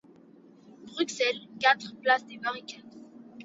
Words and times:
Bruxelles, 0.95 1.47
quatre, 1.59 1.95
place 2.01 2.25
des 2.25 2.39
Barricades. 2.39 2.95